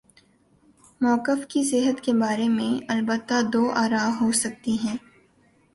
[1.01, 4.97] موقف کی صحت کے بارے میں البتہ دو آرا ہو سکتی ہیں۔